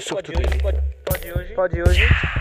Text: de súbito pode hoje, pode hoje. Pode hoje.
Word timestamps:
de 0.00 0.06
súbito 0.06 0.32
pode 0.32 0.48
hoje, 0.48 0.58
pode 1.04 1.32
hoje. 1.32 1.54
Pode 1.54 1.82
hoje. 1.82 2.39